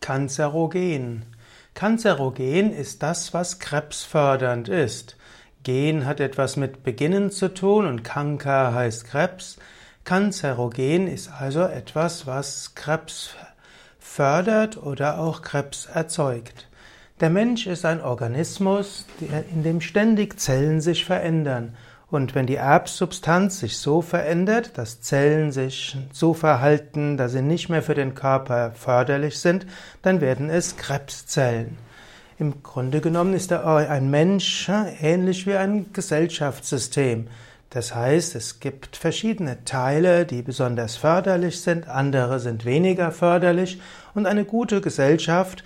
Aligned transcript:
Kanzerogen. 0.00 1.26
Kanzerogen 1.74 2.72
ist 2.72 3.02
das, 3.02 3.32
was 3.34 3.58
krebsfördernd 3.58 4.68
ist. 4.68 5.16
Gen 5.62 6.06
hat 6.06 6.20
etwas 6.20 6.56
mit 6.56 6.82
Beginnen 6.82 7.30
zu 7.30 7.52
tun 7.52 7.86
und 7.86 8.02
Kanker 8.02 8.74
heißt 8.74 9.04
Krebs. 9.04 9.58
Kanzerogen 10.04 11.06
ist 11.06 11.30
also 11.30 11.60
etwas, 11.62 12.26
was 12.26 12.74
Krebs 12.74 13.34
fördert 13.98 14.78
oder 14.78 15.18
auch 15.18 15.42
Krebs 15.42 15.86
erzeugt. 15.86 16.66
Der 17.20 17.28
Mensch 17.28 17.66
ist 17.66 17.84
ein 17.84 18.00
Organismus, 18.00 19.04
in 19.52 19.62
dem 19.62 19.82
ständig 19.82 20.40
Zellen 20.40 20.80
sich 20.80 21.04
verändern. 21.04 21.76
Und 22.10 22.34
wenn 22.34 22.46
die 22.46 22.56
Erbsubstanz 22.56 23.60
sich 23.60 23.78
so 23.78 24.02
verändert, 24.02 24.72
dass 24.76 25.00
Zellen 25.00 25.52
sich 25.52 25.96
so 26.12 26.34
verhalten, 26.34 27.16
dass 27.16 27.32
sie 27.32 27.42
nicht 27.42 27.68
mehr 27.68 27.82
für 27.82 27.94
den 27.94 28.14
Körper 28.14 28.72
förderlich 28.72 29.38
sind, 29.38 29.66
dann 30.02 30.20
werden 30.20 30.50
es 30.50 30.76
Krebszellen. 30.76 31.78
Im 32.38 32.62
Grunde 32.62 33.00
genommen 33.00 33.34
ist 33.34 33.52
ein 33.52 34.10
Mensch 34.10 34.68
ähnlich 35.00 35.46
wie 35.46 35.54
ein 35.54 35.92
Gesellschaftssystem. 35.92 37.28
Das 37.68 37.94
heißt, 37.94 38.34
es 38.34 38.58
gibt 38.58 38.96
verschiedene 38.96 39.64
Teile, 39.64 40.26
die 40.26 40.42
besonders 40.42 40.96
förderlich 40.96 41.60
sind, 41.60 41.86
andere 41.86 42.40
sind 42.40 42.64
weniger 42.64 43.12
förderlich 43.12 43.80
und 44.14 44.26
eine 44.26 44.44
gute 44.44 44.80
Gesellschaft, 44.80 45.62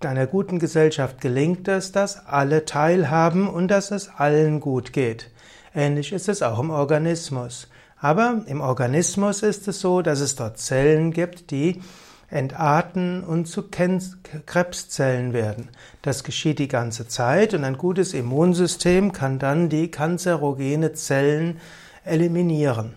einer 0.00 0.26
guten 0.26 0.58
Gesellschaft 0.58 1.20
gelingt 1.20 1.68
es, 1.68 1.92
dass 1.92 2.26
alle 2.26 2.64
teilhaben 2.64 3.48
und 3.48 3.68
dass 3.68 3.90
es 3.90 4.08
allen 4.08 4.60
gut 4.60 4.92
geht. 4.92 5.30
Ähnlich 5.74 6.12
ist 6.12 6.28
es 6.28 6.42
auch 6.42 6.58
im 6.58 6.70
Organismus. 6.70 7.68
Aber 7.98 8.42
im 8.46 8.60
Organismus 8.60 9.42
ist 9.42 9.68
es 9.68 9.80
so, 9.80 10.02
dass 10.02 10.20
es 10.20 10.34
dort 10.34 10.58
Zellen 10.58 11.12
gibt, 11.12 11.50
die 11.50 11.80
entarten 12.28 13.22
und 13.22 13.46
zu 13.46 13.64
Krebszellen 13.68 15.32
werden. 15.32 15.68
Das 16.00 16.24
geschieht 16.24 16.58
die 16.58 16.68
ganze 16.68 17.06
Zeit 17.06 17.54
und 17.54 17.62
ein 17.62 17.76
gutes 17.76 18.14
Immunsystem 18.14 19.12
kann 19.12 19.38
dann 19.38 19.68
die 19.68 19.90
kanzerogene 19.90 20.94
Zellen 20.94 21.60
eliminieren. 22.04 22.96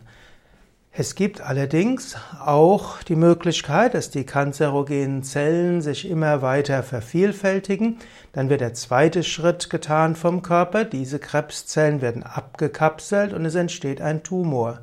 Es 0.98 1.16
gibt 1.16 1.42
allerdings 1.42 2.16
auch 2.40 3.04
die 3.04 3.18
Möglichkeit, 3.18 3.96
dass 3.96 4.12
die 4.12 4.24
kanzerogenen 4.24 5.24
Zellen 5.24 5.82
sich 5.82 6.10
immer 6.10 6.42
weiter 6.42 6.84
vervielfältigen. 6.84 7.98
Dann 8.32 8.50
wird 8.50 8.62
der 8.62 8.74
zweite 8.76 9.22
Schritt 9.24 9.70
getan 9.70 10.16
vom 10.16 10.42
Körper. 10.42 10.86
Diese 10.86 11.20
Krebszellen 11.20 12.00
werden 12.00 12.24
abgekapselt 12.24 13.34
und 13.34 13.44
es 13.44 13.56
entsteht 13.56 14.00
ein 14.00 14.24
Tumor. 14.24 14.80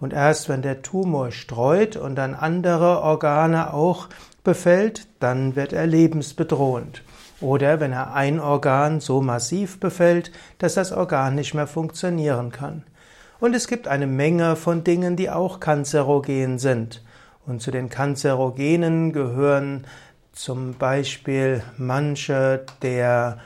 Und 0.00 0.12
erst 0.12 0.48
wenn 0.48 0.62
der 0.62 0.82
Tumor 0.82 1.30
streut 1.30 1.94
und 1.94 2.16
dann 2.16 2.34
andere 2.34 3.00
Organe 3.00 3.72
auch 3.72 4.08
befällt, 4.42 5.06
dann 5.20 5.54
wird 5.54 5.72
er 5.72 5.86
lebensbedrohend. 5.86 7.04
Oder 7.40 7.78
wenn 7.78 7.92
er 7.92 8.14
ein 8.14 8.40
Organ 8.40 8.98
so 8.98 9.22
massiv 9.22 9.78
befällt, 9.78 10.32
dass 10.58 10.74
das 10.74 10.90
Organ 10.90 11.36
nicht 11.36 11.54
mehr 11.54 11.68
funktionieren 11.68 12.50
kann. 12.50 12.82
Und 13.42 13.54
es 13.54 13.66
gibt 13.66 13.88
eine 13.88 14.06
Menge 14.06 14.54
von 14.54 14.84
Dingen, 14.84 15.16
die 15.16 15.28
auch 15.28 15.58
kanzerogen 15.58 16.60
sind. 16.60 17.02
Und 17.44 17.60
zu 17.60 17.72
den 17.72 17.88
Kanzerogenen 17.88 19.12
gehören 19.12 19.84
zum 20.30 20.74
Beispiel 20.74 21.64
manche 21.76 22.64
der 22.82 23.40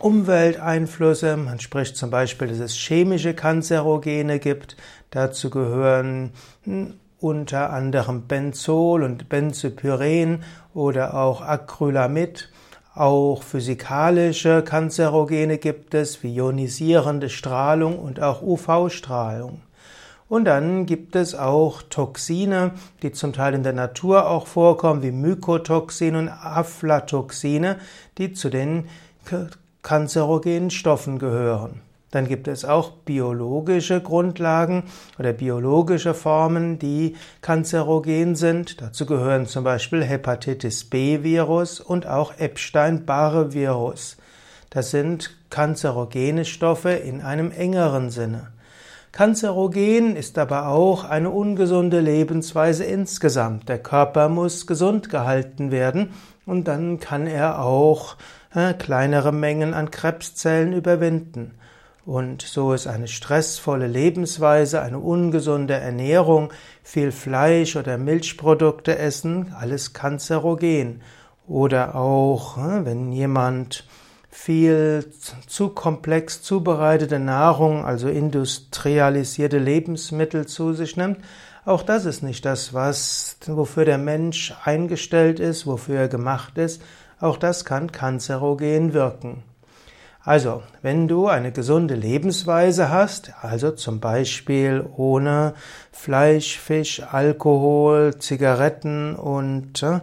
Umwelteinflüsse. 0.00 1.36
Man 1.36 1.60
spricht 1.60 1.98
zum 1.98 2.08
Beispiel, 2.08 2.48
dass 2.48 2.58
es 2.58 2.74
chemische 2.74 3.34
Kanzerogene 3.34 4.38
gibt. 4.38 4.78
Dazu 5.10 5.50
gehören 5.50 6.32
hm, 6.64 6.94
unter 7.20 7.68
anderem 7.68 8.22
Benzol 8.22 9.02
und 9.02 9.28
Benzopyren 9.28 10.42
oder 10.72 11.12
auch 11.12 11.42
Acrylamid. 11.42 12.48
Auch 12.96 13.42
physikalische 13.42 14.62
Kanzerogene 14.62 15.58
gibt 15.58 15.92
es, 15.92 16.22
wie 16.22 16.34
ionisierende 16.34 17.28
Strahlung 17.28 17.98
und 17.98 18.22
auch 18.22 18.40
UV-Strahlung. 18.40 19.60
Und 20.30 20.46
dann 20.46 20.86
gibt 20.86 21.14
es 21.14 21.34
auch 21.34 21.82
Toxine, 21.82 22.70
die 23.02 23.12
zum 23.12 23.34
Teil 23.34 23.52
in 23.52 23.62
der 23.62 23.74
Natur 23.74 24.30
auch 24.30 24.46
vorkommen, 24.46 25.02
wie 25.02 25.12
Mykotoxine 25.12 26.18
und 26.18 26.28
Aflatoxine, 26.30 27.76
die 28.16 28.32
zu 28.32 28.48
den 28.48 28.88
kanzerogenen 29.82 30.70
Stoffen 30.70 31.18
gehören. 31.18 31.82
Dann 32.10 32.28
gibt 32.28 32.46
es 32.48 32.64
auch 32.64 32.92
biologische 33.04 34.00
Grundlagen 34.00 34.84
oder 35.18 35.32
biologische 35.32 36.14
Formen, 36.14 36.78
die 36.78 37.16
kanzerogen 37.40 38.36
sind. 38.36 38.80
Dazu 38.80 39.06
gehören 39.06 39.46
zum 39.46 39.64
Beispiel 39.64 40.04
Hepatitis 40.04 40.84
B-Virus 40.84 41.80
und 41.80 42.06
auch 42.06 42.38
Epstein-Barre-Virus. 42.38 44.16
Das 44.70 44.90
sind 44.90 45.36
kanzerogene 45.50 46.44
Stoffe 46.44 46.90
in 46.90 47.22
einem 47.22 47.50
engeren 47.50 48.10
Sinne. 48.10 48.48
Kanzerogen 49.16 50.14
ist 50.14 50.36
aber 50.36 50.68
auch 50.68 51.04
eine 51.04 51.30
ungesunde 51.30 52.00
Lebensweise 52.00 52.84
insgesamt. 52.84 53.68
Der 53.68 53.78
Körper 53.78 54.28
muss 54.28 54.66
gesund 54.66 55.08
gehalten 55.08 55.70
werden 55.70 56.10
und 56.44 56.68
dann 56.68 57.00
kann 57.00 57.26
er 57.26 57.62
auch 57.62 58.16
äh, 58.54 58.74
kleinere 58.74 59.32
Mengen 59.32 59.72
an 59.72 59.90
Krebszellen 59.90 60.74
überwinden. 60.74 61.52
Und 62.06 62.42
so 62.42 62.72
ist 62.72 62.86
eine 62.86 63.08
stressvolle 63.08 63.88
Lebensweise, 63.88 64.80
eine 64.80 65.00
ungesunde 65.00 65.74
Ernährung, 65.74 66.52
viel 66.84 67.10
Fleisch 67.10 67.74
oder 67.74 67.98
Milchprodukte 67.98 68.96
essen, 68.96 69.52
alles 69.58 69.92
kanzerogen. 69.92 71.02
Oder 71.48 71.96
auch, 71.96 72.56
hm, 72.56 72.84
wenn 72.84 73.10
jemand 73.10 73.88
viel 74.30 75.10
zu 75.48 75.70
komplex 75.70 76.42
zubereitete 76.42 77.18
Nahrung, 77.18 77.84
also 77.84 78.06
industrialisierte 78.08 79.58
Lebensmittel 79.58 80.46
zu 80.46 80.74
sich 80.74 80.96
nimmt, 80.96 81.18
auch 81.64 81.82
das 81.82 82.04
ist 82.04 82.22
nicht 82.22 82.44
das, 82.44 82.72
was, 82.72 83.36
wofür 83.46 83.84
der 83.84 83.98
Mensch 83.98 84.54
eingestellt 84.62 85.40
ist, 85.40 85.66
wofür 85.66 85.98
er 86.02 86.08
gemacht 86.08 86.56
ist. 86.56 86.80
Auch 87.18 87.36
das 87.36 87.64
kann 87.64 87.90
kanzerogen 87.90 88.92
wirken. 88.92 89.42
Also, 90.26 90.64
wenn 90.82 91.06
du 91.06 91.28
eine 91.28 91.52
gesunde 91.52 91.94
Lebensweise 91.94 92.90
hast, 92.90 93.32
also 93.42 93.70
zum 93.70 94.00
Beispiel 94.00 94.84
ohne 94.96 95.54
Fleisch, 95.92 96.58
Fisch, 96.58 97.00
Alkohol, 97.00 98.18
Zigaretten 98.18 99.14
und 99.14 99.84
äh, 99.84 100.00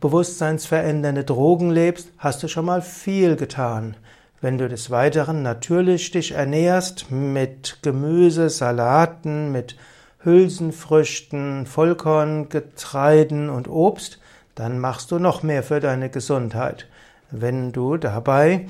bewusstseinsverändernde 0.00 1.24
Drogen 1.24 1.70
lebst, 1.70 2.10
hast 2.16 2.44
du 2.44 2.48
schon 2.48 2.64
mal 2.64 2.80
viel 2.80 3.34
getan. 3.34 3.96
Wenn 4.40 4.56
du 4.56 4.68
des 4.68 4.88
Weiteren 4.92 5.42
natürlich 5.42 6.12
dich 6.12 6.30
ernährst 6.30 7.10
mit 7.10 7.78
Gemüse, 7.82 8.50
Salaten, 8.50 9.50
mit 9.50 9.74
Hülsenfrüchten, 10.20 11.66
Vollkorngetreiden 11.66 13.50
und 13.50 13.66
Obst, 13.68 14.20
dann 14.54 14.78
machst 14.78 15.10
du 15.10 15.18
noch 15.18 15.42
mehr 15.42 15.64
für 15.64 15.80
deine 15.80 16.08
Gesundheit. 16.08 16.86
Wenn 17.32 17.72
du 17.72 17.96
dabei 17.96 18.66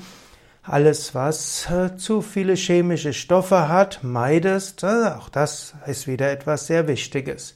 alles, 0.63 1.13
was 1.13 1.69
äh, 1.69 1.97
zu 1.97 2.21
viele 2.21 2.55
chemische 2.55 3.13
Stoffe 3.13 3.67
hat, 3.67 3.99
meidest, 4.01 4.83
äh, 4.83 5.11
auch 5.17 5.29
das 5.29 5.73
ist 5.85 6.07
wieder 6.07 6.31
etwas 6.31 6.67
sehr 6.67 6.87
Wichtiges. 6.87 7.55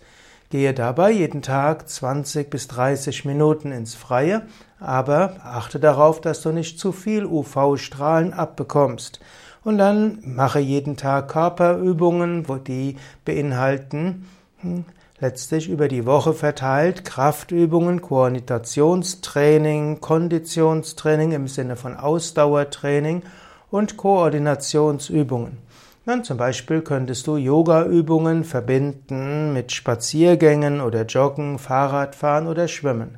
Gehe 0.49 0.73
dabei 0.73 1.11
jeden 1.11 1.41
Tag 1.41 1.89
20 1.89 2.49
bis 2.49 2.67
30 2.67 3.25
Minuten 3.25 3.71
ins 3.71 3.95
Freie, 3.95 4.43
aber 4.79 5.37
achte 5.43 5.79
darauf, 5.79 6.21
dass 6.21 6.41
du 6.41 6.51
nicht 6.51 6.79
zu 6.79 6.91
viel 6.91 7.25
UV-Strahlen 7.25 8.33
abbekommst. 8.33 9.19
Und 9.63 9.77
dann 9.77 10.19
mache 10.23 10.59
jeden 10.59 10.95
Tag 10.95 11.29
Körperübungen, 11.29 12.47
wo 12.47 12.55
die 12.55 12.95
beinhalten 13.25 14.25
hm, 14.59 14.85
letztlich 15.19 15.67
über 15.69 15.87
die 15.87 16.05
Woche 16.05 16.33
verteilt 16.33 17.03
Kraftübungen, 17.05 18.01
Koordinationstraining, 18.01 19.99
Konditionstraining 19.99 21.31
im 21.31 21.47
Sinne 21.47 21.75
von 21.75 21.95
Ausdauertraining 21.95 23.23
und 23.71 23.97
Koordinationsübungen. 23.97 25.57
Dann 26.05 26.23
zum 26.23 26.37
Beispiel 26.37 26.81
könntest 26.81 27.27
du 27.27 27.35
Yogaübungen 27.35 28.43
verbinden 28.45 29.51
mit 29.53 29.73
Spaziergängen 29.73 30.79
oder 30.79 31.05
Joggen, 31.05 31.59
Fahrradfahren 31.59 32.47
oder 32.47 32.69
Schwimmen. 32.69 33.17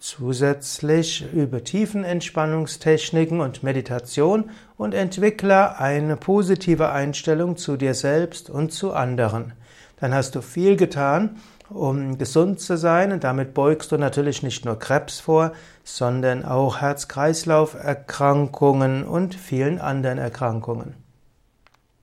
Zusätzlich 0.00 1.26
übe 1.32 1.62
Tiefenentspannungstechniken 1.62 3.40
und 3.40 3.62
Meditation 3.62 4.50
und 4.76 4.94
entwickle 4.94 5.78
eine 5.78 6.16
positive 6.16 6.90
Einstellung 6.90 7.56
zu 7.56 7.76
dir 7.76 7.94
selbst 7.94 8.48
und 8.48 8.72
zu 8.72 8.92
anderen 8.92 9.52
dann 10.00 10.14
hast 10.14 10.34
du 10.34 10.42
viel 10.42 10.76
getan, 10.76 11.36
um 11.70 12.18
gesund 12.18 12.60
zu 12.60 12.76
sein 12.76 13.12
und 13.12 13.24
damit 13.24 13.54
beugst 13.54 13.90
du 13.92 13.98
natürlich 13.98 14.42
nicht 14.42 14.64
nur 14.64 14.78
Krebs 14.78 15.20
vor, 15.20 15.52
sondern 15.84 16.44
auch 16.44 16.80
Herz-Kreislauf-Erkrankungen 16.80 19.04
und 19.04 19.34
vielen 19.34 19.80
anderen 19.80 20.18
Erkrankungen. 20.18 21.07